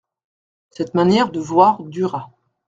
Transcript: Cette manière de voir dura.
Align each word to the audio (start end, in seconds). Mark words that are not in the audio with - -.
Cette 0.71 0.95
manière 0.95 1.29
de 1.31 1.39
voir 1.39 1.83
dura. 1.83 2.31